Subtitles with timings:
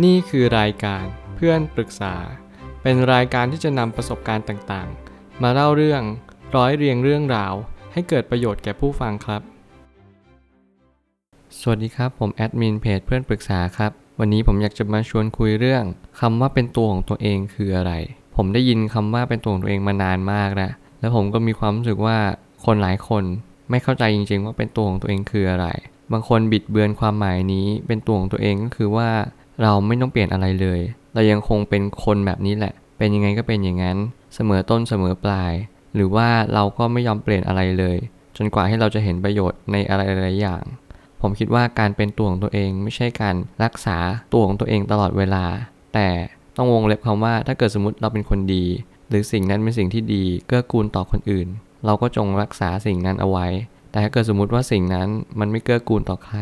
[0.00, 1.04] นี่คือรายการ
[1.36, 2.14] เพื่อนปรึกษา
[2.82, 6.02] เป็นรายการที่จะนำประสบการณ์ต่างๆ มาเล่าเรื่อง
[6.56, 7.54] ร้อยเรียงเรื่องราว
[7.92, 9.42] ให้เกิดประโยชน์แก่ผู้ฟังครับ
[11.60, 15.84] สวัสดีครับ ผมแอดมินเพจเพื่อนปรึกษาครับ วันนี้ผมอยากจะมาชวนคุยเรื่อง
[16.20, 17.92] คำว่าเป็นตัวของตัวเองคืออะไร
[18.36, 22.18] ผมได้ยินคำว่าเป็นตัวของตัวเองมานานมากแล้วแล้วผมก็มีความรู้สึกว่า
[22.64, 23.24] คนหลายคน
[23.70, 25.66] ไม่เข้าใจจริง ๆ ว่าเป็นตัวของตัวเองคืออะไร
[26.12, 29.10] บางคนบิดเบือนความหมายนี้ เป็นตัวของตัวเองก็คือว่า
[29.62, 30.80] เราไม่ต้องเปลี่ยนอะไรเลย
[31.14, 33.98] เรายังคงเป็นคนแบบนี้แหละ เป็นยังไงก็เป็นอย่างนั้น
[34.34, 35.52] เสมอต้นเสมอปลาย
[35.94, 37.96] หรือว่าเราก็ไม่ยอมเปลี่ยนอะไรเลย
[38.36, 40.62] จนกว่าให้เราจะเห็นประโยชน์ในอะไรหลายอย่าง
[41.20, 43.98] ผมคิดว่าการเป็นตัวของตัวเองไม่ใช่การรักษา
[44.32, 45.44] ตัวของตัวเองตลอดเวลา
[45.94, 46.08] แต่
[46.56, 48.64] ต้องวงเล็บคำว่าถ้าเกิดสมมติเราเป็นคนดี
[49.08, 51.48] หรือสิ่งนั้นเป็นสิ่งที่ดีเกื้อกูลต่อคนอื่น
[51.84, 53.46] เราก็จงรักษาสิ่งนั้นเอาไว้
[53.90, 55.08] แต่ถ้าเกิดสมมติว่าสิ่งนั้น
[55.40, 56.38] มันไม่เกื้อกูลต่อใคร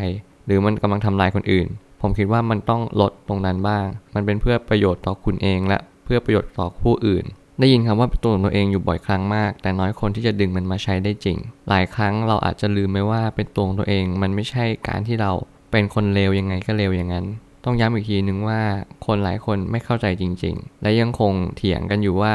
[0.46, 1.68] หรือมันกำลังทำลายคนอื่น
[2.00, 7.24] ผมคิดว่ามันต้องลดตรงนั้นบ้าง มันเป็นเพื่อประโยชน์ต่อคุณเองและเพื่อประโยชน์ต่อผู้อื่น
[7.58, 15.32] ได้ยินคำว่าเป็นตัวของตัวเองอยู่บ่อยครั้งมาก แต่น้อยคนที่จะดึงมันมาใช้ได้จริง หลายครั้งเราอาจจะลืมไปว่าเป็นตัวของตัวเอง มันไม่ใช่การที่เรา
[15.70, 17.26] เป็นคนเลวยังไงก็เลวอย่างนั้น
[17.64, 18.60] ต้องย้ำอีกทีนึงว่า
[19.06, 22.34] คนหลายคนไม่เข้าใจจริง ๆ และยังคงเถียงกันอยู่ว่า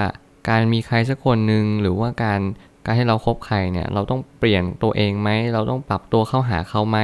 [0.49, 2.41] การมีใครสักคนหนึ่งหรือว่าการ
[2.85, 6.97] การให้เราคบใครเนี่ยเราต้องเปลี่ยนตัวเองไหมเราต้องปรับตัวเข้าหาเขาไหม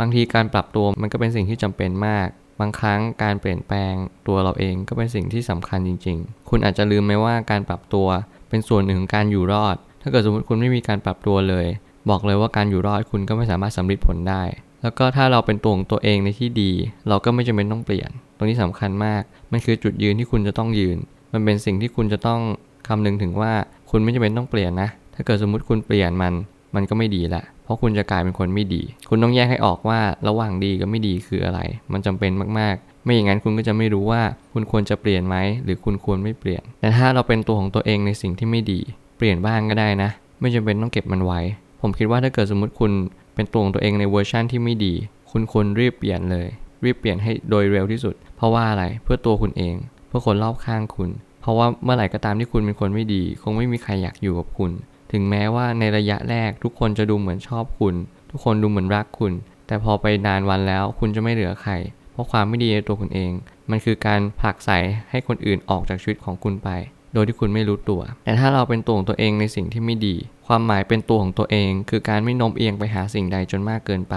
[0.00, 2.28] บางทีการปรับตัวมันก็เป็นสิ่งที่จำเป็นมาก
[2.60, 3.94] บางครั้งการเปลี่ยนแปลง
[4.26, 8.06] ตัวเราเองก็เป็นสิ่งที่สำคัญจริง ๆ คุณอาจจะลืมไหมว่าการปรับตัว
[8.48, 11.66] เป็นส่วนหนึ่งของการอยู่รอด ถ้าเกิดสมมติคุณไม่มีการปรับตัวเลย
[12.10, 14.42] บอกเลยว่าการอยู่รอดคุณก็ไม่สามารถสำเร็จผลได้
[14.82, 16.70] แล้วก็ถ้าเราเป็นตัวของตัวเองในที่ดี
[17.08, 20.98] เราก็ไม่จำเป็นต้องเปลี่ยน ตรงนี้สำคัญมาก มันคือจุดยืนที่คุณจะต้องยืน
[21.32, 22.40] มันเป็นสิ่งที่คุณจะต้อง
[22.88, 23.52] คำนึงถึงว่า
[23.90, 26.34] คุณไม่จำเป็นต้องเปลี่ยนนะ ถ้าเกิดสมมติคุณเปลี่ยนมัน
[26.76, 31.60] มันก็ไม่ดีละเพราะคุณจะกลายเป็นคนไม่ดี คุณต้องแยกให้ออกว่าระหว่างดีกับไม่ดีคืออะไร
[31.92, 38.80] มันจำเป็นมากๆ ไม่อย่างนั้นคุณก็จะไม่รู้ว่าคุณควรจะเปลี่ยนไหมหรือคุณควรไม่เปลี่ยน แต่ถ้าเราเป็นตัวของตัวเองในสิ่งที่ไม่ดี
[39.16, 40.10] เปลี่ยนบ้างก็ได้นะ
[40.40, 41.40] ไม่จำเป็นต้องเก็บมันไว้
[41.80, 42.92] ผมคิดว่าถ้าเกิดสมมติคุณ
[43.34, 44.94] เป็นตัวของตัวเองในเวอร์ชั่นที่ไม่ดี
[45.30, 46.46] คุณควรรีบเปลี่ยนเลย
[46.84, 49.74] รีบเปลี่ยนให้โดยเร็วที่สุด เพราะว่าอะไรเพื่อตัวคุณเอง
[50.08, 51.10] เพื่อคนรอบข้างคุณ
[51.42, 54.70] เพราะว่าเมื่อไหร่ก็ตามที่คุณเป็นคนไม่ดี คงไม่มีใครอยากอยู่กับคุณ
[55.16, 57.94] ถึงแม้ว่าในระยะแรกทุกคนจะดูเหมือนชอบคุณ
[58.30, 59.32] ทุกคนดูเหมือนรักคุณ
[59.66, 61.72] แต่พอไปนานวันแล้วคุณจะไม่เหลือใคร
[62.12, 63.32] เพราะความไม่ดีในตัวคุณเอง
[63.70, 64.70] มันคือการผลักใส
[65.10, 66.68] ให้คนอื่นออกจากชีวิตของคุณไป
[67.12, 70.16] โดยที่คุณไม่รู้ตัว แต่ถ้าเราเป็นตัวของตัวเองในสิ่งที่ไม่ดี
[70.46, 74.16] ความหมายเป็นตัวของตัวเอง คือการไม่โน้มเอียงไปหาสิ่งใดจนมากเกินไป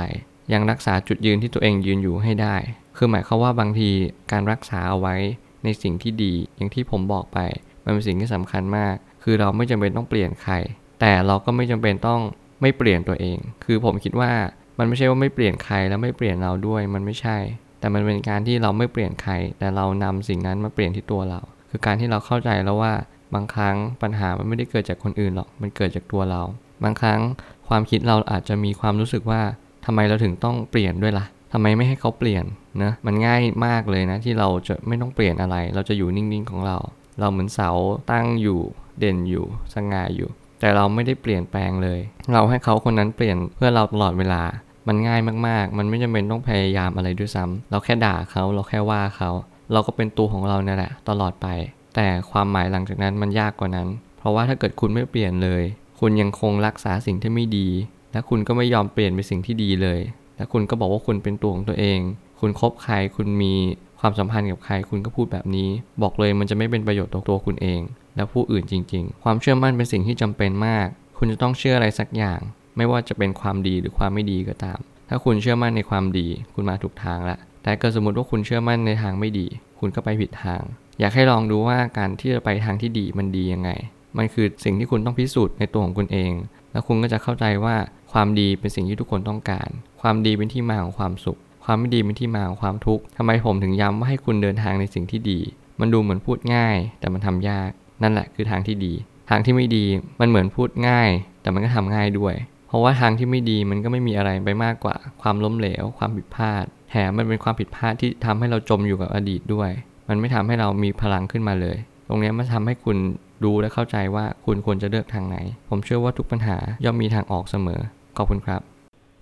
[0.54, 2.56] ยังรักษาจุดยืนที่ตัวเองยืนอยู่ให้ได้
[2.98, 3.90] คือหมายความว่าบางที
[4.32, 5.16] การรักษาเอาไว้
[5.64, 7.40] ในสิ่งที่ดีอย่างที่ผมบอกไป
[7.84, 10.54] มันเป็นสิ่งที่สำคัญมาก คือเราไม่จำเป็นต้องเปลี่ยนใคร
[11.00, 12.22] แต่เราก็ไม่จำเป็นต้อง
[12.62, 14.32] ไม่เปลี่ยนตัวเอง คือผมคิดว่า
[14.80, 17.38] มันไม่ใช่ว่าไม่เปลี่ยนใครแล้วไม่เปลี่ยนเราด้วยมันไม่ใช่
[17.80, 22.94] แต่มันเป็นการที่เราไม่เปลี่ยนใคร แต่เรานำสิ่งนั้นมาเปลี่ยนที่ตัวเรา คือการที่เราเข้าใจแล้วว่า
[23.34, 26.42] บางครั้งปัญหามันไม่ได้เกิดจากคนอื่นหรอก มันเกิดจากตัวเรา
[26.84, 27.20] บางครั้ง
[27.68, 29.42] ความคิดเราอาจจะมีความรู้สึกว่า
[29.86, 32.46] ทำไมเราถึงต้องเปลี่ยนด้วยละ่ะทำไมไม่ให้เขาเปลี่ยน
[32.84, 36.78] นะมันง่ายมากเลยนะที่เราจะไม่ต้องเปลี่ยนอะไร เราจะอยู่นิ่งๆของเรา
[37.20, 37.72] เราเหมือนเสา
[38.12, 38.60] ตั้งอยู่
[39.00, 42.00] เด่นอยู่สง่าอยู่ แต่เราไม่ได้เปลี่ยนแปลงเลย
[42.34, 44.44] เราให้เขาคนนั้นเปลี่ยนเพื่อเราตลอดเวลา
[44.88, 49.30] มันง่ายมากๆ มันไม่จำเป็นต้องพยายามอะไรด้วยซ้ำเราแค่ด่าเขาเราแค่ว่าเขา
[49.72, 51.48] เราก็เป็นตัวของเราเนี่ยแหละ ตลอดไป
[51.96, 53.88] แต่ความหมายหลังจากนั้นมันยากกว่านั้น
[54.20, 55.64] เพราะว่าถ้าเกิดคุณไม่เปลี่ยนเลย
[56.00, 57.68] คุณยังคงรักษาสิ่งที่ไม่ดี
[58.12, 60.00] และคุณก็ไม่ยอมเปลี่ยนเป็นสิ่งที่ดีเลย
[60.38, 62.00] และคุณก็บอกว่าคุณเป็นตัวของตัวเอง
[62.40, 63.54] คุณคบใครคุณมี
[64.00, 65.70] ความสัมพันธ์กับใครคุณก็พูดแบบนี้
[66.02, 67.80] บอกเลยมันจะไม่เป็นประโยชน์ต่อตัวคุณเอง
[68.16, 70.88] และผู้อื่นจริง ๆ ความเชื่อมั่นเป็นสิ่งที่จำเป็นมาก
[71.18, 72.40] คุณจะต้องเชื่ออะไรสักอย่าง
[72.78, 79.48] ไม่ว่าจะเป็นความดีหรือความไม่ดีก็ตาม ถ้าคุณเชื่อมั่นในความดี คุณมาถูกทางละ แต่เกิดสมมติว่าคุณเชื่อมั่นในทางไม่ดี
[79.80, 80.62] คุณก็ไปผิดทาง
[81.00, 83.70] อยากให้ลองดูว่าการที่จะไปทางที่ดีมันดียังไง
[84.18, 86.32] มันคือสิ่งที่คุณต้องพิสูจน์ในตัวของคุณเอง
[86.72, 87.76] แล้วคุณก็จะเข้าใจว่า
[88.14, 89.70] ความดีเป็นสิ่งที่ทุกคนต้องการ
[90.02, 95.40] ความดีเป็นที่มาของความสุข ความไม่ดีเป็นที่มาของความทุกข์ทำไมผมถึงย้ำว่าให้คุณเดินทางในสิ่งที่ดี
[95.80, 97.70] มันดูเหมือนพูดง่าย แต่มันทำยาก
[98.04, 98.94] นั่นแหละคือทางที่ดี
[99.30, 99.86] ทางที่ไม่ดี
[100.20, 101.10] มันเหมือนพูดง่าย
[101.42, 102.36] แต่มันก็ทำง่ายด้วย
[102.68, 109.70] เพราะว่าทางที่ไม่ดีมันก็ไม่มีอะไรไปมากกว่า ความล้มเหลว ความผิดพลาดแถมมันเป็นความผิดพลาดที่ทำให้เราจมอยู่กับอดีตด้วย
[110.10, 112.98] มันไม่ทำให้เรามีพลังขึ้นมาเลย ตรงนี้มันทำให้คุณ
[113.44, 115.38] รู้และเข้าใจว่าคุณควรจะเลือกทางไหน
[115.70, 117.82] ผมเชื่อว่าทุกปัญหาย่อมมีทางออกเสมอ
[118.18, 118.62] ขอบคุณครับ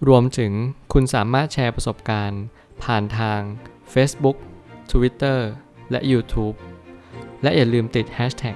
[0.08, 0.52] รวมถึง
[0.94, 2.42] คุณสามารถแชร์ประสบการณ์
[2.84, 3.40] ผ่านทาง
[3.94, 4.38] Facebook
[4.92, 5.40] Twitter
[5.92, 6.56] และ YouTube
[7.44, 8.56] และอย่าลืมติด Hashtag